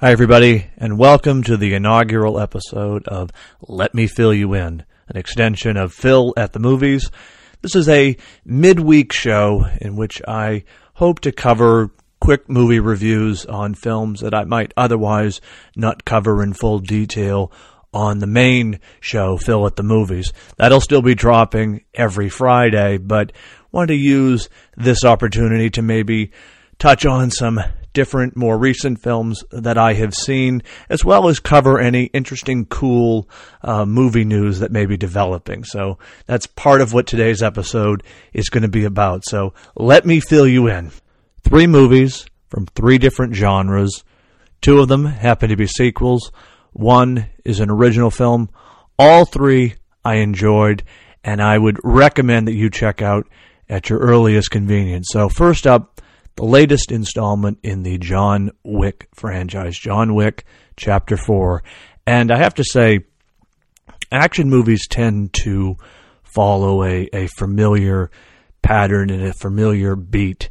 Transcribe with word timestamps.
Hi, 0.00 0.12
everybody, 0.12 0.64
and 0.76 0.96
welcome 0.96 1.42
to 1.42 1.56
the 1.56 1.74
inaugural 1.74 2.38
episode 2.38 3.08
of 3.08 3.32
Let 3.60 3.94
Me 3.94 4.06
Phil 4.06 4.32
You 4.32 4.54
In, 4.54 4.84
an 5.08 5.16
extension 5.16 5.76
of 5.76 5.92
Phil 5.92 6.32
at 6.36 6.52
the 6.52 6.60
Movies. 6.60 7.10
This 7.62 7.74
is 7.74 7.88
a 7.88 8.16
midweek 8.44 9.12
show 9.12 9.66
in 9.80 9.96
which 9.96 10.22
I 10.28 10.62
hope 10.94 11.18
to 11.22 11.32
cover 11.32 11.90
quick 12.20 12.48
movie 12.48 12.78
reviews 12.78 13.44
on 13.44 13.74
films 13.74 14.20
that 14.20 14.34
I 14.34 14.44
might 14.44 14.72
otherwise 14.76 15.40
not 15.74 16.04
cover 16.04 16.44
in 16.44 16.52
full 16.52 16.78
detail 16.78 17.50
on 17.92 18.20
the 18.20 18.28
main 18.28 18.78
show, 19.00 19.36
Phil 19.36 19.66
at 19.66 19.74
the 19.74 19.82
Movies. 19.82 20.32
That'll 20.58 20.80
still 20.80 21.02
be 21.02 21.16
dropping 21.16 21.82
every 21.92 22.28
Friday, 22.28 22.98
but 22.98 23.32
want 23.72 23.88
to 23.88 23.96
use 23.96 24.48
this 24.76 25.04
opportunity 25.04 25.70
to 25.70 25.82
maybe 25.82 26.30
touch 26.78 27.04
on 27.04 27.32
some 27.32 27.58
different, 27.98 28.36
more 28.36 28.56
recent 28.56 29.02
films 29.02 29.42
that 29.50 29.76
I 29.76 29.94
have 29.94 30.14
seen, 30.14 30.62
as 30.88 31.04
well 31.04 31.26
as 31.26 31.40
cover 31.40 31.80
any 31.80 32.04
interesting, 32.04 32.64
cool 32.66 33.28
uh, 33.60 33.84
movie 33.84 34.24
news 34.24 34.60
that 34.60 34.70
may 34.70 34.86
be 34.86 34.96
developing. 34.96 35.64
So 35.64 35.98
that's 36.26 36.46
part 36.46 36.80
of 36.80 36.92
what 36.92 37.08
today's 37.08 37.42
episode 37.42 38.04
is 38.32 38.50
going 38.50 38.62
to 38.62 38.68
be 38.68 38.84
about. 38.84 39.24
So 39.24 39.52
let 39.74 40.06
me 40.06 40.20
fill 40.20 40.46
you 40.46 40.68
in. 40.68 40.92
Three 41.42 41.66
movies 41.66 42.24
from 42.48 42.66
three 42.66 42.98
different 42.98 43.34
genres. 43.34 44.04
Two 44.60 44.78
of 44.78 44.86
them 44.86 45.04
happen 45.04 45.48
to 45.48 45.56
be 45.56 45.66
sequels. 45.66 46.30
One 46.72 47.30
is 47.44 47.58
an 47.58 47.68
original 47.68 48.12
film. 48.12 48.48
All 48.96 49.24
three 49.24 49.74
I 50.04 50.18
enjoyed, 50.18 50.84
and 51.24 51.42
I 51.42 51.58
would 51.58 51.80
recommend 51.82 52.46
that 52.46 52.54
you 52.54 52.70
check 52.70 53.02
out 53.02 53.26
at 53.68 53.90
your 53.90 53.98
earliest 53.98 54.52
convenience. 54.52 55.08
So, 55.10 55.28
first 55.28 55.66
up, 55.66 56.00
the 56.38 56.44
latest 56.44 56.92
installment 56.92 57.58
in 57.64 57.82
the 57.82 57.98
John 57.98 58.52
Wick 58.62 59.08
franchise, 59.12 59.76
John 59.76 60.14
Wick 60.14 60.44
Chapter 60.76 61.16
4. 61.16 61.64
And 62.06 62.30
I 62.30 62.38
have 62.38 62.54
to 62.54 62.64
say, 62.64 63.00
action 64.12 64.48
movies 64.48 64.86
tend 64.86 65.32
to 65.42 65.74
follow 66.22 66.84
a, 66.84 67.08
a 67.12 67.26
familiar 67.26 68.12
pattern 68.62 69.10
and 69.10 69.24
a 69.24 69.32
familiar 69.32 69.96
beat. 69.96 70.48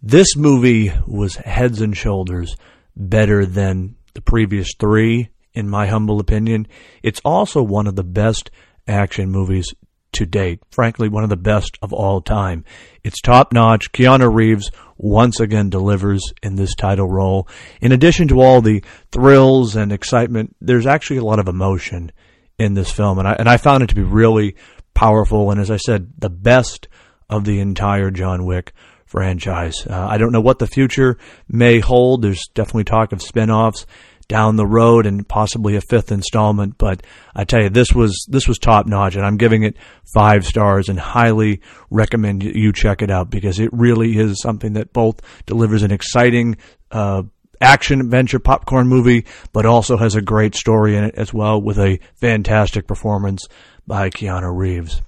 This 0.00 0.34
movie 0.34 0.94
was 1.06 1.36
heads 1.36 1.82
and 1.82 1.94
shoulders 1.94 2.56
better 2.96 3.44
than 3.44 3.96
the 4.14 4.22
previous 4.22 4.70
three, 4.78 5.28
in 5.52 5.68
my 5.68 5.88
humble 5.88 6.20
opinion. 6.20 6.66
It's 7.02 7.20
also 7.22 7.62
one 7.62 7.86
of 7.86 7.96
the 7.96 8.02
best 8.02 8.50
action 8.86 9.30
movies 9.30 9.74
to 10.12 10.26
date. 10.26 10.60
Frankly, 10.70 11.08
one 11.08 11.24
of 11.24 11.30
the 11.30 11.36
best 11.36 11.78
of 11.82 11.92
all 11.92 12.20
time. 12.20 12.64
It's 13.04 13.20
top 13.20 13.52
notch. 13.52 13.92
Keanu 13.92 14.32
Reeves 14.32 14.70
once 14.96 15.40
again 15.40 15.70
delivers 15.70 16.22
in 16.42 16.56
this 16.56 16.74
title 16.74 17.08
role. 17.08 17.48
In 17.80 17.92
addition 17.92 18.28
to 18.28 18.40
all 18.40 18.60
the 18.60 18.82
thrills 19.12 19.76
and 19.76 19.92
excitement, 19.92 20.56
there's 20.60 20.86
actually 20.86 21.18
a 21.18 21.24
lot 21.24 21.38
of 21.38 21.48
emotion 21.48 22.12
in 22.58 22.74
this 22.74 22.90
film, 22.90 23.18
and 23.18 23.28
I 23.28 23.32
and 23.34 23.48
I 23.48 23.56
found 23.56 23.84
it 23.84 23.88
to 23.88 23.94
be 23.94 24.02
really 24.02 24.56
powerful. 24.94 25.50
And 25.50 25.60
as 25.60 25.70
I 25.70 25.76
said, 25.76 26.12
the 26.18 26.30
best 26.30 26.88
of 27.30 27.44
the 27.44 27.60
entire 27.60 28.10
John 28.10 28.44
Wick 28.44 28.72
franchise. 29.06 29.86
Uh, 29.86 30.06
I 30.06 30.18
don't 30.18 30.32
know 30.32 30.40
what 30.40 30.58
the 30.58 30.66
future 30.66 31.18
may 31.48 31.80
hold. 31.80 32.22
There's 32.22 32.48
definitely 32.54 32.84
talk 32.84 33.12
of 33.12 33.22
spin-offs 33.22 33.86
down 34.28 34.56
the 34.56 34.66
road 34.66 35.06
and 35.06 35.26
possibly 35.26 35.76
a 35.76 35.80
fifth 35.80 36.12
installment. 36.12 36.78
But 36.78 37.02
I 37.34 37.44
tell 37.44 37.62
you, 37.62 37.70
this 37.70 37.92
was 37.92 38.26
this 38.28 38.46
was 38.46 38.58
top 38.58 38.86
notch, 38.86 39.16
and 39.16 39.24
I'm 39.24 39.36
giving 39.36 39.62
it 39.62 39.76
five 40.14 40.46
stars 40.46 40.88
and 40.88 40.98
highly 40.98 41.60
recommend 41.90 42.42
you 42.42 42.72
check 42.72 43.02
it 43.02 43.10
out 43.10 43.30
because 43.30 43.58
it 43.58 43.70
really 43.72 44.18
is 44.18 44.40
something 44.40 44.74
that 44.74 44.92
both 44.92 45.20
delivers 45.46 45.82
an 45.82 45.90
exciting. 45.90 46.56
Uh, 46.90 47.24
action 47.60 48.00
adventure 48.00 48.38
popcorn 48.38 48.86
movie, 48.86 49.26
but 49.52 49.66
also 49.66 49.96
has 49.96 50.14
a 50.14 50.22
great 50.22 50.54
story 50.54 50.96
in 50.96 51.02
it 51.02 51.16
as 51.16 51.34
well 51.34 51.60
with 51.60 51.76
a 51.76 51.98
fantastic 52.14 52.86
performance 52.86 53.48
by 53.84 54.10
Keanu 54.10 54.56
Reeves. 54.56 55.02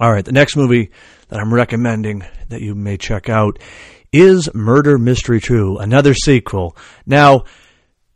All 0.00 0.10
right, 0.10 0.24
the 0.24 0.32
next 0.32 0.56
movie 0.56 0.90
that 1.28 1.38
I'm 1.38 1.54
recommending 1.54 2.24
that 2.48 2.60
you 2.60 2.74
may 2.74 2.96
check 2.96 3.28
out 3.28 3.60
is 4.12 4.52
Murder 4.54 4.98
Mystery 4.98 5.40
2, 5.40 5.76
another 5.78 6.14
sequel. 6.14 6.76
Now, 7.06 7.44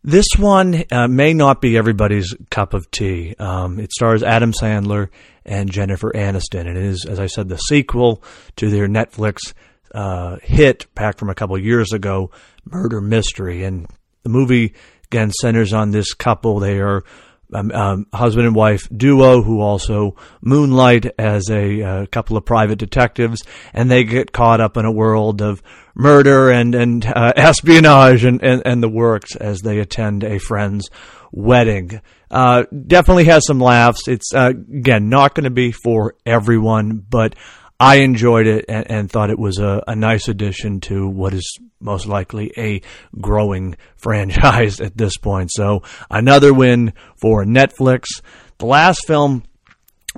this 0.04 0.26
one 0.36 0.84
uh, 0.92 1.08
may 1.08 1.32
not 1.32 1.62
be 1.62 1.78
everybody's 1.78 2.34
cup 2.50 2.74
of 2.74 2.90
tea. 2.90 3.34
Um, 3.38 3.80
it 3.80 3.90
stars 3.90 4.22
Adam 4.22 4.52
Sandler 4.52 5.08
and 5.46 5.72
Jennifer 5.72 6.12
Aniston. 6.14 6.68
And 6.68 6.76
it 6.76 6.84
is, 6.84 7.06
as 7.08 7.18
I 7.18 7.26
said, 7.26 7.48
the 7.48 7.56
sequel 7.56 8.22
to 8.56 8.68
their 8.68 8.86
Netflix 8.86 9.54
uh, 9.94 10.36
hit 10.42 10.94
back 10.94 11.16
from 11.16 11.30
a 11.30 11.34
couple 11.34 11.56
years 11.58 11.92
ago, 11.92 12.30
Murder 12.66 13.00
Mystery. 13.00 13.64
And 13.64 13.86
the 14.24 14.28
movie, 14.28 14.74
again, 15.06 15.30
centers 15.30 15.72
on 15.72 15.90
this 15.90 16.12
couple. 16.12 16.60
They 16.60 16.80
are 16.80 17.02
um, 17.54 17.70
um, 17.72 18.06
husband 18.12 18.46
and 18.46 18.56
wife 18.56 18.88
duo 18.94 19.42
who 19.42 19.60
also 19.60 20.16
moonlight 20.40 21.06
as 21.18 21.48
a 21.50 21.82
uh, 21.82 22.06
couple 22.06 22.36
of 22.36 22.44
private 22.44 22.78
detectives, 22.78 23.42
and 23.72 23.90
they 23.90 24.04
get 24.04 24.32
caught 24.32 24.60
up 24.60 24.76
in 24.76 24.84
a 24.84 24.92
world 24.92 25.40
of 25.40 25.62
murder 25.94 26.50
and 26.50 26.74
and 26.74 27.06
uh, 27.06 27.32
espionage 27.36 28.24
and, 28.24 28.42
and, 28.42 28.62
and 28.64 28.82
the 28.82 28.88
works 28.88 29.36
as 29.36 29.60
they 29.60 29.78
attend 29.78 30.24
a 30.24 30.38
friend's 30.38 30.90
wedding. 31.32 32.00
Uh, 32.30 32.64
definitely 32.86 33.24
has 33.24 33.46
some 33.46 33.60
laughs. 33.60 34.08
It's 34.08 34.34
uh, 34.34 34.50
again 34.50 35.08
not 35.08 35.34
going 35.34 35.44
to 35.44 35.50
be 35.50 35.72
for 35.72 36.16
everyone, 36.26 36.96
but 37.08 37.34
I 37.78 37.96
enjoyed 37.96 38.46
it 38.46 38.66
and, 38.68 38.90
and 38.90 39.10
thought 39.10 39.30
it 39.30 39.38
was 39.38 39.58
a, 39.58 39.82
a, 39.88 39.96
nice 39.96 40.28
addition 40.28 40.80
to 40.82 41.08
what 41.08 41.34
is 41.34 41.58
most 41.80 42.06
likely 42.06 42.52
a 42.56 42.80
growing 43.20 43.76
franchise 43.96 44.80
at 44.80 44.96
this 44.96 45.16
point. 45.16 45.50
So 45.52 45.82
another 46.10 46.54
win 46.54 46.92
for 47.16 47.44
Netflix. 47.44 48.22
The 48.58 48.66
last 48.66 49.06
film 49.06 49.42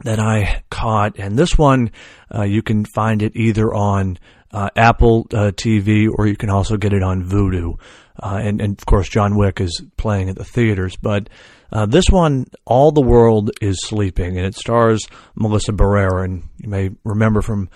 that 0.04 0.18
I 0.20 0.62
caught, 0.70 1.18
and 1.18 1.38
this 1.38 1.56
one 1.56 1.90
uh, 2.34 2.42
you 2.42 2.62
can 2.62 2.84
find 2.84 3.22
it 3.22 3.34
either 3.34 3.72
on 3.72 4.18
uh, 4.52 4.70
Apple 4.76 5.26
uh, 5.32 5.52
TV 5.52 6.08
or 6.12 6.26
you 6.26 6.36
can 6.36 6.50
also 6.50 6.76
get 6.76 6.92
it 6.92 7.02
on 7.02 7.24
Vudu. 7.24 7.78
Uh, 8.18 8.40
and, 8.42 8.60
and, 8.60 8.78
of 8.78 8.86
course, 8.86 9.08
John 9.08 9.36
Wick 9.36 9.60
is 9.60 9.82
playing 9.98 10.30
at 10.30 10.36
the 10.36 10.44
theaters. 10.44 10.96
But 10.96 11.28
uh, 11.72 11.86
this 11.86 12.06
one, 12.10 12.46
All 12.64 12.92
the 12.92 13.02
World 13.02 13.50
is 13.60 13.80
Sleeping, 13.82 14.36
and 14.36 14.46
it 14.46 14.54
stars 14.54 15.06
Melissa 15.34 15.72
Barrera. 15.72 16.24
And 16.24 16.44
you 16.58 16.68
may 16.68 16.90
remember 17.04 17.42
from 17.42 17.68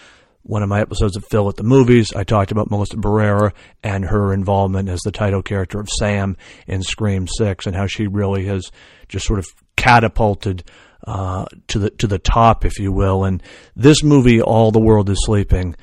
one 0.43 0.63
of 0.63 0.69
my 0.69 0.81
episodes 0.81 1.17
of 1.17 1.25
Phil 1.27 1.49
at 1.49 1.57
the 1.57 1.63
Movies, 1.63 2.13
I 2.15 2.25
talked 2.25 2.51
about 2.51 2.71
Melissa 2.71 2.97
Barrera 2.97 3.53
and 3.83 4.05
her 4.05 4.33
involvement 4.33 4.89
as 4.89 5.01
the 5.01 5.13
title 5.13 5.43
character 5.43 5.81
of 5.81 5.89
Sam 5.89 6.37
in 6.67 6.83
Scream 6.83 7.27
6 7.27 7.67
and 7.67 7.77
how 7.77 7.87
she 7.87 8.07
really 8.07 8.47
has 8.47 8.71
just 9.09 9.27
sort 9.27 9.39
of 9.39 9.47
catapulted 9.77 10.65
uh, 11.07 11.47
to 11.69 11.79
the 11.79 11.91
to 11.91 12.07
the 12.07 12.19
top, 12.19 12.65
if 12.65 12.79
you 12.79 12.93
will. 12.93 13.25
And 13.25 13.43
this 13.77 14.03
movie, 14.03 14.41
All 14.41 14.71
the 14.71 14.81
World 14.81 15.09
is 15.11 15.25
Sleeping, 15.25 15.77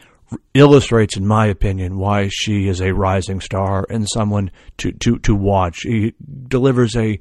illustrates, 0.53 1.17
in 1.17 1.25
my 1.25 1.47
opinion, 1.47 1.97
why 1.97 2.29
she 2.31 2.67
is 2.67 2.81
a 2.81 2.93
rising 2.93 3.41
star 3.41 3.85
and 3.89 4.07
someone 4.07 4.51
to, 4.77 4.91
to, 4.91 5.19
to 5.19 5.35
watch. 5.35 5.79
He 5.83 6.13
delivers 6.47 6.95
a 6.95 7.19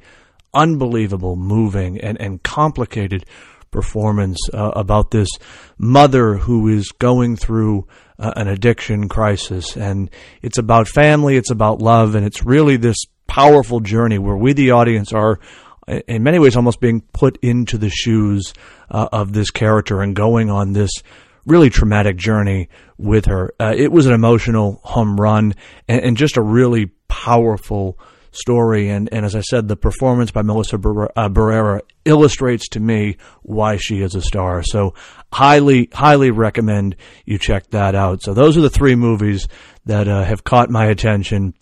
unbelievable, 0.57 1.37
moving, 1.37 2.01
and, 2.01 2.21
and 2.21 2.43
complicated 2.43 3.25
performance 3.71 4.39
uh, 4.55 4.73
about 4.75 5.11
this 5.11 5.29
mother 5.77 6.37
who 6.37 6.69
is 6.69 6.89
going 6.99 7.37
through 7.37 7.87
uh, 8.19 8.33
an 8.37 8.49
addiction 8.49 9.09
crisis. 9.09 9.77
And 9.77 10.11
it's 10.43 10.59
about 10.59 10.89
family, 10.89 11.37
it's 11.37 11.51
about 11.51 11.83
love, 11.83 12.15
and 12.15 12.25
it's 12.25 12.43
really 12.43 12.77
this 12.77 12.97
powerful 13.27 13.81
journey 13.81 14.19
where 14.19 14.37
we, 14.37 14.55
the 14.55 14.71
audience, 14.71 15.13
are 15.13 15.39
in 15.87 16.23
many 16.23 16.39
ways 16.39 16.57
almost 16.57 16.81
being 16.81 17.01
put 17.13 17.39
into 17.43 17.79
the 17.79 17.91
shoes 17.91 18.55
uh, 18.91 19.09
of 19.13 19.33
this 19.33 19.51
character 19.51 20.01
and 20.03 20.17
going 20.17 20.51
on 20.51 20.73
this 20.73 20.91
really 21.45 21.71
traumatic 21.71 22.17
journey 22.17 22.69
with 22.99 23.27
her. 23.27 23.55
Uh, 23.61 23.73
it 23.77 23.93
was 23.93 24.07
an 24.07 24.13
emotional 24.13 24.81
home 24.83 25.21
run 25.21 25.55
and, 25.87 26.03
and, 26.03 26.17
just 26.17 26.37
a 26.37 26.43
really 26.43 26.87
powerful 27.09 27.99
story. 28.37 28.89
And, 28.89 29.09
and 29.13 29.25
as 29.25 29.35
I 29.35 29.41
said, 29.41 29.69
the 29.69 29.77
performance 29.77 30.31
by 30.31 30.43
Melissa 30.43 30.77
uh, 30.77 31.29
Barrera 31.29 31.81
illustrates 32.05 32.69
to 32.71 32.81
me 32.81 33.17
why 33.43 33.77
she 33.77 34.01
is 34.01 34.15
a 34.15 34.23
star. 34.23 34.63
So 34.63 34.95
highly, 35.33 35.89
highly 35.93 36.31
recommend 36.31 36.97
you 37.25 37.39
check 37.39 37.71
that 37.71 37.95
out. 37.95 38.23
So 38.23 38.35
those 38.35 38.57
are 38.57 38.63
the 38.63 38.71
three 38.71 38.95
movies 38.95 39.49
that 39.87 40.09
uh, 40.09 40.25
have 40.25 40.45
caught 40.45 40.71
my 40.71 40.87
attention 40.87 41.55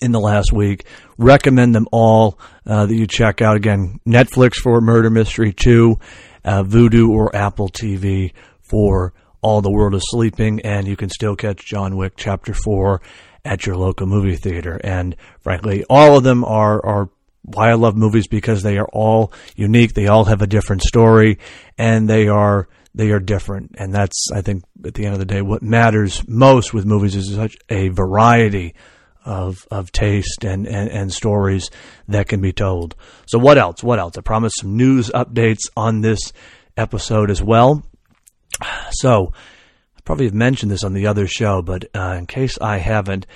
in 0.00 0.12
the 0.12 0.20
last 0.20 0.52
week. 0.52 0.84
Recommend 1.18 1.74
them 1.74 1.86
all 1.92 2.38
uh, 2.66 2.86
that 2.86 2.94
you 2.94 3.06
check 3.06 3.42
out. 3.42 3.56
Again, 3.56 4.00
Netflix 4.06 4.54
for 4.54 4.80
Murder 4.80 5.10
Mystery 5.10 5.52
2, 5.52 5.98
uh, 6.44 6.62
Vudu 6.64 7.10
or 7.10 7.34
Apple 7.34 7.68
TV 7.68 8.32
for 8.60 9.14
All 9.44 9.60
the 9.60 9.70
World 9.70 9.94
is 9.94 10.02
Sleeping, 10.06 10.62
and 10.62 10.88
you 10.88 10.96
can 10.96 11.10
still 11.10 11.36
catch 11.36 11.66
John 11.66 11.98
Wick 11.98 12.14
Chapter 12.16 12.54
4 12.54 13.02
at 13.44 13.66
your 13.66 13.76
local 13.76 14.06
movie 14.06 14.36
theater. 14.36 14.80
And 14.82 15.16
frankly, 15.40 15.84
all 15.90 16.16
of 16.16 16.24
them 16.24 16.44
are, 16.44 16.82
are 16.82 17.10
why 17.42 17.68
I 17.68 17.74
love 17.74 17.94
movies 17.94 18.26
because 18.26 18.62
they 18.62 18.78
are 18.78 18.88
all 18.90 19.34
unique. 19.54 19.92
They 19.92 20.06
all 20.06 20.24
have 20.24 20.40
a 20.40 20.46
different 20.46 20.80
story 20.80 21.38
and 21.76 22.08
they 22.08 22.26
are, 22.26 22.68
they 22.94 23.10
are 23.10 23.20
different. 23.20 23.74
And 23.76 23.92
that's, 23.92 24.30
I 24.34 24.40
think, 24.40 24.64
at 24.82 24.94
the 24.94 25.04
end 25.04 25.12
of 25.12 25.18
the 25.18 25.26
day, 25.26 25.42
what 25.42 25.62
matters 25.62 26.26
most 26.26 26.72
with 26.72 26.86
movies 26.86 27.14
is 27.14 27.34
such 27.34 27.54
a 27.68 27.88
variety 27.88 28.74
of, 29.26 29.68
of 29.70 29.92
taste 29.92 30.42
and, 30.42 30.66
and, 30.66 30.88
and 30.88 31.12
stories 31.12 31.70
that 32.08 32.28
can 32.28 32.40
be 32.40 32.54
told. 32.54 32.96
So, 33.26 33.38
what 33.38 33.58
else? 33.58 33.82
What 33.82 33.98
else? 33.98 34.16
I 34.16 34.22
promised 34.22 34.60
some 34.60 34.78
news 34.78 35.10
updates 35.10 35.68
on 35.76 36.00
this 36.00 36.32
episode 36.78 37.30
as 37.30 37.42
well. 37.42 37.84
So, 38.90 39.32
I 39.96 40.00
probably 40.04 40.26
have 40.26 40.34
mentioned 40.34 40.70
this 40.70 40.84
on 40.84 40.92
the 40.92 41.06
other 41.06 41.26
show, 41.26 41.62
but 41.62 41.84
uh, 41.94 42.14
in 42.18 42.26
case 42.26 42.58
I 42.60 42.78
haven't, 42.78 43.26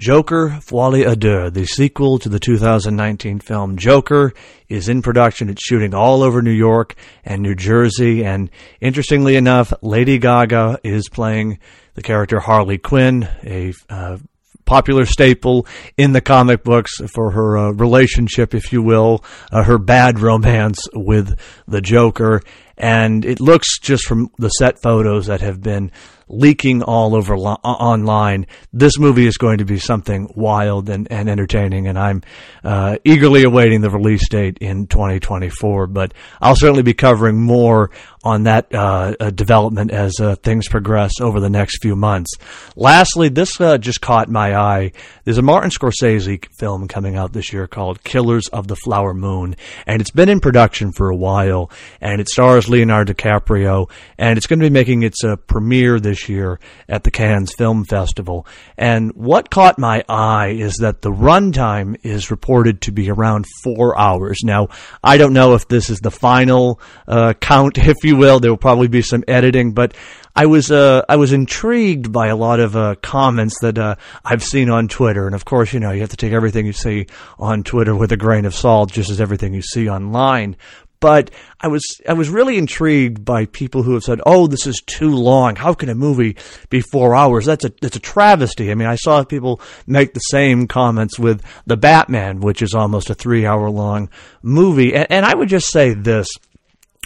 Joker 0.00 0.58
Folie 0.60 1.04
à 1.04 1.16
Deux, 1.16 1.50
the 1.50 1.66
sequel 1.66 2.18
to 2.18 2.28
the 2.28 2.40
2019 2.40 3.38
film 3.38 3.76
Joker, 3.76 4.32
is 4.68 4.88
in 4.88 5.02
production. 5.02 5.48
It's 5.48 5.64
shooting 5.64 5.94
all 5.94 6.22
over 6.22 6.42
New 6.42 6.50
York 6.50 6.96
and 7.24 7.42
New 7.42 7.54
Jersey. 7.54 8.24
And 8.24 8.50
interestingly 8.80 9.36
enough, 9.36 9.72
Lady 9.82 10.18
Gaga 10.18 10.80
is 10.82 11.08
playing 11.08 11.60
the 11.94 12.02
character 12.02 12.40
Harley 12.40 12.78
Quinn, 12.78 13.28
a 13.44 13.72
uh, 13.88 14.18
popular 14.64 15.06
staple 15.06 15.66
in 15.96 16.12
the 16.12 16.20
comic 16.20 16.64
books 16.64 16.92
for 17.12 17.30
her 17.32 17.56
uh, 17.56 17.70
relationship, 17.72 18.54
if 18.54 18.72
you 18.72 18.82
will, 18.82 19.24
uh, 19.52 19.62
her 19.64 19.78
bad 19.78 20.20
romance 20.20 20.88
with 20.94 21.38
the 21.66 21.80
Joker. 21.80 22.40
And 22.76 23.24
it 23.24 23.40
looks 23.40 23.78
just 23.78 24.04
from 24.04 24.30
the 24.38 24.48
set 24.48 24.82
photos 24.82 25.26
that 25.26 25.40
have 25.42 25.62
been 25.62 25.92
leaking 26.28 26.82
all 26.82 27.14
over 27.14 27.36
lo- 27.36 27.60
online. 27.62 28.46
This 28.72 28.98
movie 28.98 29.26
is 29.26 29.36
going 29.36 29.58
to 29.58 29.64
be 29.64 29.78
something 29.78 30.32
wild 30.34 30.88
and, 30.88 31.06
and 31.10 31.28
entertaining, 31.28 31.86
and 31.86 31.98
I'm 31.98 32.22
uh, 32.62 32.98
eagerly 33.04 33.44
awaiting 33.44 33.80
the 33.80 33.90
release 33.90 34.28
date 34.28 34.58
in 34.60 34.86
2024. 34.86 35.86
But 35.86 36.14
I'll 36.40 36.56
certainly 36.56 36.82
be 36.82 36.94
covering 36.94 37.40
more 37.40 37.90
on 38.24 38.44
that 38.44 38.74
uh, 38.74 39.14
uh, 39.20 39.30
development 39.30 39.90
as 39.90 40.18
uh, 40.18 40.34
things 40.36 40.66
progress 40.66 41.20
over 41.20 41.40
the 41.40 41.50
next 41.50 41.82
few 41.82 41.94
months. 41.94 42.32
Lastly, 42.74 43.28
this 43.28 43.60
uh, 43.60 43.76
just 43.76 44.00
caught 44.00 44.30
my 44.30 44.56
eye. 44.56 44.92
There's 45.24 45.38
a 45.38 45.42
Martin 45.42 45.70
Scorsese 45.70 46.46
film 46.58 46.88
coming 46.88 47.16
out 47.16 47.34
this 47.34 47.52
year 47.52 47.66
called 47.66 48.02
Killers 48.02 48.48
of 48.48 48.66
the 48.66 48.76
Flower 48.76 49.12
Moon, 49.12 49.56
and 49.86 50.00
it's 50.00 50.10
been 50.10 50.30
in 50.30 50.40
production 50.40 50.90
for 50.92 51.10
a 51.10 51.16
while, 51.16 51.70
and 52.00 52.20
it 52.20 52.28
stars 52.28 52.68
Leonardo 52.68 53.12
DiCaprio, 53.12 53.90
and 54.18 54.38
it's 54.38 54.46
going 54.46 54.58
to 54.58 54.66
be 54.66 54.72
making 54.72 55.02
its 55.02 55.22
uh, 55.22 55.36
premiere 55.36 56.00
this 56.00 56.28
year 56.28 56.58
at 56.88 57.04
the 57.04 57.10
Cannes 57.10 57.52
Film 57.58 57.84
Festival. 57.84 58.46
And 58.78 59.12
what 59.14 59.50
caught 59.50 59.78
my 59.78 60.02
eye 60.08 60.48
is 60.48 60.76
that 60.80 61.02
the 61.02 61.12
runtime 61.12 61.98
is 62.02 62.30
reported 62.30 62.80
to 62.82 62.92
be 62.92 63.10
around 63.10 63.44
four 63.62 63.98
hours. 63.98 64.40
Now, 64.42 64.68
I 65.02 65.18
don't 65.18 65.34
know 65.34 65.54
if 65.54 65.68
this 65.68 65.90
is 65.90 66.00
the 66.00 66.10
final 66.10 66.80
uh, 67.06 67.34
count, 67.34 67.76
if 67.94 67.96
you 68.02 68.13
will. 68.14 68.40
There 68.40 68.50
will 68.50 68.56
probably 68.56 68.88
be 68.88 69.02
some 69.02 69.24
editing, 69.28 69.72
but 69.72 69.94
I 70.36 70.46
was 70.46 70.70
uh, 70.70 71.02
I 71.08 71.16
was 71.16 71.32
intrigued 71.32 72.12
by 72.12 72.28
a 72.28 72.36
lot 72.36 72.58
of 72.58 72.74
uh, 72.74 72.96
comments 73.02 73.60
that 73.60 73.78
uh, 73.78 73.96
I've 74.24 74.42
seen 74.42 74.68
on 74.68 74.88
Twitter, 74.88 75.26
and 75.26 75.34
of 75.34 75.44
course, 75.44 75.72
you 75.72 75.80
know, 75.80 75.92
you 75.92 76.00
have 76.00 76.10
to 76.10 76.16
take 76.16 76.32
everything 76.32 76.66
you 76.66 76.72
see 76.72 77.06
on 77.38 77.62
Twitter 77.62 77.94
with 77.94 78.10
a 78.10 78.16
grain 78.16 78.44
of 78.44 78.54
salt, 78.54 78.90
just 78.90 79.10
as 79.10 79.20
everything 79.20 79.54
you 79.54 79.62
see 79.62 79.88
online. 79.88 80.56
But 81.04 81.30
I 81.60 81.68
was 81.68 81.82
I 82.08 82.14
was 82.14 82.30
really 82.30 82.56
intrigued 82.56 83.24
by 83.24 83.44
people 83.44 83.82
who 83.82 83.92
have 83.92 84.02
said, 84.02 84.22
"Oh, 84.24 84.46
this 84.46 84.66
is 84.66 84.82
too 84.86 85.14
long. 85.14 85.54
How 85.54 85.74
can 85.74 85.90
a 85.90 85.94
movie 85.94 86.36
be 86.70 86.80
four 86.80 87.14
hours? 87.14 87.44
That's 87.44 87.66
a 87.66 87.72
that's 87.80 87.96
a 87.96 88.00
travesty." 88.00 88.70
I 88.70 88.74
mean, 88.74 88.88
I 88.88 88.96
saw 88.96 89.22
people 89.22 89.60
make 89.86 90.14
the 90.14 90.20
same 90.20 90.66
comments 90.66 91.18
with 91.18 91.42
the 91.66 91.76
Batman, 91.76 92.40
which 92.40 92.62
is 92.62 92.74
almost 92.74 93.10
a 93.10 93.14
three 93.14 93.44
hour 93.44 93.68
long 93.70 94.08
movie, 94.42 94.94
and, 94.94 95.06
and 95.10 95.26
I 95.26 95.34
would 95.34 95.50
just 95.50 95.70
say 95.70 95.92
this 95.92 96.26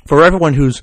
for 0.08 0.24
everyone 0.24 0.54
who's 0.54 0.80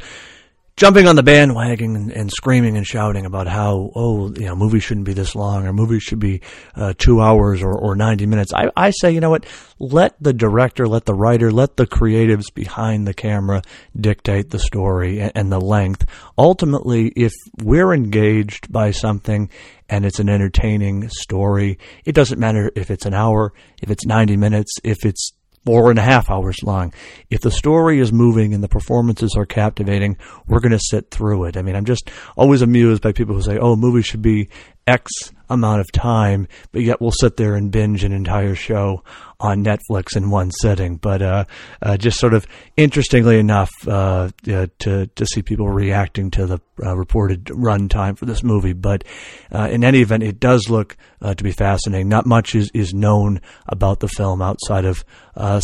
jumping 0.77 1.07
on 1.07 1.15
the 1.15 1.23
bandwagon 1.23 1.95
and, 1.95 2.11
and, 2.11 2.29
screaming 2.29 2.75
and 2.75 2.85
shouting 2.85 3.25
about 3.25 3.47
how 3.47 3.91
oh 3.95 4.31
you 4.33 4.45
know 4.45 4.55
movies 4.55 4.83
shouldn't 4.83 5.05
be 5.05 5.13
this 5.13 5.33
long 5.33 5.65
or 5.65 5.71
movies 5.71 6.03
should 6.03 6.19
be 6.19 6.41
uh, 6.75 6.93
two 6.97 7.21
hours 7.21 7.63
or, 7.63 7.73
or 7.73 7.95
90 7.95 8.25
minutes. 8.25 8.53
I, 8.53 8.69
I 8.75 8.91
say 8.91 9.11
you 9.11 9.19
know 9.19 9.29
what? 9.29 9.45
Let 9.79 10.15
the 10.21 10.33
director 10.33 10.87
let 10.87 11.05
the 11.05 11.13
writer 11.13 11.51
let 11.51 11.77
the 11.77 11.87
creatives 11.87 12.53
behind 12.53 13.07
the 13.07 13.13
camera 13.13 13.61
dictate 13.99 14.49
the 14.49 14.59
story 14.59 15.19
and, 15.19 15.31
and 15.33 15.51
the 15.51 15.61
length. 15.61 16.05
Ultimately 16.37 17.07
if 17.15 17.33
we're 17.63 17.93
engaged 17.93 18.71
by 18.71 18.91
something 18.91 19.49
and 19.89 20.05
it's 20.05 20.19
an 20.19 20.29
entertaining 20.29 21.09
story 21.09 21.79
it 22.03 22.13
doesn't 22.13 22.39
matter 22.39 22.71
if 22.75 22.91
it's 22.91 23.05
an 23.05 23.13
hour 23.13 23.53
if 23.81 23.89
it's 23.89 24.05
90 24.05 24.37
minutes 24.37 24.75
if 24.83 25.05
it's 25.05 25.31
four 25.65 25.89
and 25.89 25.99
a 25.99 26.03
half 26.03 26.29
hours 26.29 26.57
long. 26.63 26.93
If 27.29 27.41
the 27.41 27.51
story 27.51 27.99
is 27.99 28.13
moving 28.13 28.53
and 28.53 28.63
the 28.63 28.69
performances 28.69 29.35
are 29.35 29.45
captivating, 29.45 30.17
we're 30.47 30.59
going 30.59 30.71
to 30.71 30.79
sit 30.79 31.11
through 31.11 31.45
it. 31.45 31.57
I 31.57 31.61
mean, 31.61 31.75
I'm 31.75 31.85
just 31.85 32.09
always 32.37 32.61
amused 32.61 33.01
by 33.01 33.11
people 33.11 33.35
who 33.35 33.41
say, 33.41 33.57
oh, 33.57 33.75
movies 33.75 34.05
should 34.05 34.21
be 34.21 34.49
X 34.87 35.11
amount 35.49 35.81
of 35.81 35.91
time, 35.91 36.47
but 36.71 36.81
yet 36.81 37.01
we'll 37.01 37.11
sit 37.11 37.37
there 37.37 37.55
and 37.55 37.71
binge 37.71 38.03
an 38.03 38.11
entire 38.11 38.55
show 38.55 39.03
on 39.39 39.63
Netflix 39.63 40.15
in 40.15 40.29
one 40.29 40.51
sitting. 40.51 40.97
But 40.97 41.21
uh, 41.21 41.45
uh, 41.81 41.97
just 41.97 42.19
sort 42.19 42.33
of 42.33 42.47
interestingly 42.77 43.39
enough, 43.39 43.71
uh, 43.87 44.29
to 44.43 45.07
to 45.07 45.25
see 45.25 45.41
people 45.41 45.69
reacting 45.69 46.31
to 46.31 46.45
the 46.45 46.59
uh, 46.83 46.95
reported 46.95 47.49
run 47.53 47.89
time 47.89 48.15
for 48.15 48.25
this 48.25 48.43
movie. 48.43 48.73
But 48.73 49.03
uh, 49.53 49.69
in 49.71 49.83
any 49.83 50.01
event, 50.01 50.23
it 50.23 50.39
does 50.39 50.69
look 50.69 50.97
uh, 51.21 51.33
to 51.33 51.43
be 51.43 51.51
fascinating. 51.51 52.09
Not 52.09 52.25
much 52.25 52.55
is, 52.55 52.69
is 52.73 52.93
known 52.93 53.41
about 53.67 53.99
the 53.99 54.07
film 54.07 54.41
outside 54.41 54.85
of 54.85 55.03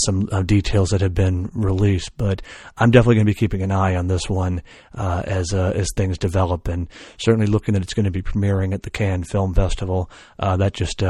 some 0.05 0.25
details 0.45 0.89
that 0.89 1.01
have 1.01 1.13
been 1.13 1.49
released. 1.53 2.15
But 2.17 2.41
I'm 2.77 2.91
definitely 2.91 3.15
going 3.15 3.27
to 3.27 3.31
be 3.31 3.37
keeping 3.39 3.61
an 3.61 3.71
eye 3.71 3.95
on 3.95 4.07
this 4.07 4.29
one 4.29 4.61
as 4.93 5.53
as 5.53 5.87
things 5.95 6.17
develop, 6.17 6.67
and 6.67 6.87
certainly 7.17 7.47
looking 7.47 7.73
that 7.73 7.83
it's 7.83 7.93
going 7.93 8.05
to 8.05 8.11
be 8.11 8.21
premiering 8.21 8.73
at 8.73 8.83
the 8.83 8.89
Cannes 8.89 9.25
Film 9.25 9.53
Festival. 9.53 9.70
That 9.79 10.73
just 10.73 11.03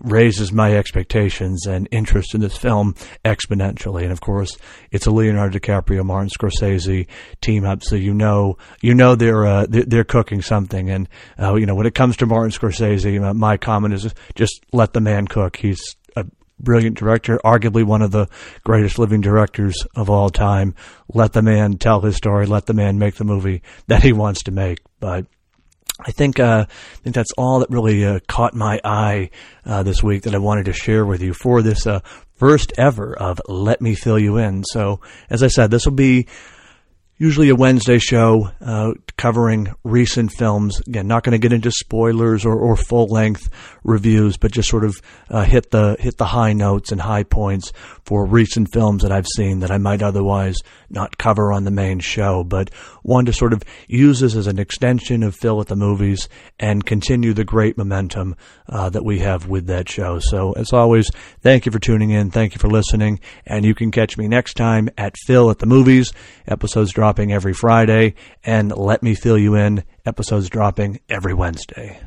raises 0.00 0.52
my 0.52 0.76
expectations 0.76 1.66
and 1.66 1.88
interest 1.90 2.34
in 2.34 2.40
this 2.40 2.56
film 2.56 2.94
exponentially. 3.24 4.02
And 4.02 4.12
of 4.12 4.20
course, 4.20 4.56
it's 4.90 5.06
a 5.06 5.10
Leonardo 5.10 5.58
DiCaprio, 5.58 6.04
Martin 6.04 6.30
Scorsese 6.30 7.06
team 7.40 7.64
up, 7.64 7.82
so 7.82 7.96
you 7.96 8.14
know 8.14 8.56
you 8.80 8.94
know 8.94 9.14
they're 9.14 9.46
uh, 9.46 9.66
they're 9.68 10.04
cooking 10.04 10.42
something. 10.42 10.90
And 10.90 11.08
uh, 11.38 11.54
you 11.54 11.66
know 11.66 11.74
when 11.74 11.86
it 11.86 11.94
comes 11.94 12.16
to 12.18 12.26
Martin 12.26 12.50
Scorsese, 12.50 13.36
my 13.36 13.56
comment 13.56 13.94
is 13.94 14.12
just 14.34 14.64
let 14.72 14.92
the 14.92 15.00
man 15.00 15.26
cook. 15.26 15.56
He's 15.56 15.96
a 16.16 16.26
brilliant 16.58 16.96
director, 16.96 17.40
arguably 17.44 17.84
one 17.84 18.02
of 18.02 18.10
the 18.10 18.28
greatest 18.64 18.98
living 18.98 19.20
directors 19.20 19.86
of 19.94 20.10
all 20.10 20.30
time. 20.30 20.74
Let 21.12 21.32
the 21.32 21.42
man 21.42 21.78
tell 21.78 22.00
his 22.00 22.16
story. 22.16 22.46
Let 22.46 22.66
the 22.66 22.74
man 22.74 22.98
make 22.98 23.16
the 23.16 23.24
movie 23.24 23.62
that 23.86 24.02
he 24.02 24.12
wants 24.12 24.42
to 24.44 24.50
make. 24.50 24.80
But 24.98 25.26
I 26.06 26.12
think 26.12 26.40
uh, 26.40 26.66
I 26.68 26.96
think 27.02 27.14
that's 27.14 27.32
all 27.36 27.60
that 27.60 27.70
really 27.70 28.04
uh, 28.04 28.20
caught 28.26 28.54
my 28.54 28.80
eye 28.84 29.30
uh, 29.64 29.82
this 29.82 30.02
week 30.02 30.22
that 30.22 30.34
I 30.34 30.38
wanted 30.38 30.66
to 30.66 30.72
share 30.72 31.04
with 31.04 31.22
you 31.22 31.34
for 31.34 31.62
this 31.62 31.86
uh, 31.86 32.00
first 32.36 32.72
ever 32.78 33.16
of 33.16 33.40
Let 33.48 33.80
Me 33.80 33.94
Phil 33.94 34.18
You 34.18 34.38
In. 34.38 34.64
So, 34.64 35.00
as 35.28 35.42
I 35.42 35.48
said, 35.48 35.70
this 35.70 35.84
will 35.84 35.92
be 35.92 36.26
usually 37.20 37.50
a 37.50 37.54
Wednesday 37.54 37.98
show 37.98 38.50
uh, 38.62 38.92
covering 39.18 39.70
recent 39.84 40.32
films. 40.32 40.80
Again, 40.88 41.06
not 41.06 41.22
going 41.22 41.38
to 41.38 41.38
get 41.38 41.52
into 41.52 41.70
spoilers 41.70 42.46
or, 42.46 42.58
or 42.58 42.76
full 42.76 43.08
length 43.08 43.50
reviews, 43.84 44.38
but 44.38 44.52
just 44.52 44.70
sort 44.70 44.84
of 44.84 44.96
uh, 45.28 45.44
hit 45.44 45.70
the 45.70 45.96
hit 46.00 46.16
the 46.16 46.24
high 46.24 46.54
notes 46.54 46.90
and 46.90 47.00
high 47.00 47.22
points 47.22 47.72
for 48.04 48.24
recent 48.24 48.72
films 48.72 49.02
that 49.02 49.12
I've 49.12 49.26
seen 49.36 49.60
that 49.60 49.70
I 49.70 49.76
might 49.76 50.02
otherwise 50.02 50.56
not 50.88 51.18
cover 51.18 51.52
on 51.52 51.64
the 51.64 51.70
main 51.70 52.00
show. 52.00 52.42
But 52.42 52.70
one 53.02 53.26
to 53.26 53.34
sort 53.34 53.52
of 53.52 53.62
use 53.86 54.20
this 54.20 54.34
as 54.34 54.46
an 54.46 54.58
extension 54.58 55.22
of 55.22 55.36
Phil 55.36 55.60
at 55.60 55.66
the 55.66 55.76
movies 55.76 56.26
and 56.58 56.86
continue 56.86 57.34
the 57.34 57.44
great 57.44 57.76
momentum 57.76 58.34
uh, 58.66 58.88
that 58.88 59.04
we 59.04 59.18
have 59.18 59.46
with 59.46 59.66
that 59.66 59.90
show. 59.90 60.20
So 60.20 60.52
as 60.52 60.72
always, 60.72 61.10
thank 61.42 61.66
you 61.66 61.72
for 61.72 61.78
tuning 61.78 62.10
in, 62.10 62.30
thank 62.30 62.54
you 62.54 62.58
for 62.58 62.68
listening, 62.68 63.20
and 63.44 63.66
you 63.66 63.74
can 63.74 63.90
catch 63.90 64.16
me 64.16 64.26
next 64.26 64.54
time 64.54 64.88
at 64.96 65.16
Phil 65.26 65.50
at 65.50 65.58
the 65.58 65.66
movies. 65.66 66.14
Episodes 66.46 66.92
dropping 67.10 67.32
every 67.32 67.52
Friday, 67.52 68.14
and 68.44 68.70
let 68.70 69.02
me 69.02 69.16
fill 69.16 69.36
you 69.36 69.56
in. 69.56 69.82
Episodes 70.06 70.48
dropping 70.48 71.00
every 71.08 71.34
Wednesday. 71.34 72.00